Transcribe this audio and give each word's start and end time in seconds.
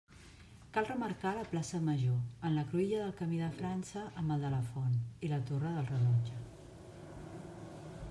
Cal 0.77 0.87
remarcar 0.87 1.33
la 1.39 1.43
plaça 1.51 1.81
Major, 1.89 2.15
en 2.49 2.57
la 2.61 2.65
cruïlla 2.73 3.03
del 3.03 3.15
camí 3.21 3.43
de 3.43 3.51
França 3.61 4.05
amb 4.23 4.37
el 4.37 4.47
de 4.49 4.53
la 4.57 4.65
Font 4.73 4.99
i 5.29 5.33
la 5.35 5.43
torre 5.53 5.79
del 5.79 5.91
rellotge. 5.95 6.45